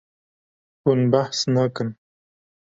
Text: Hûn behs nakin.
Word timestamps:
Hûn 0.83 1.01
behs 1.11 1.39
nakin. 1.55 1.89